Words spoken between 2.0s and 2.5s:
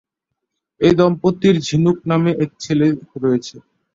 নামে